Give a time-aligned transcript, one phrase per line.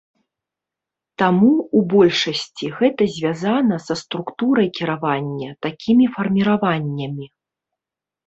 [1.21, 1.49] Таму,
[1.79, 7.25] у большасці гэта звязана са структурай кіравання такімі фарміраваннямі.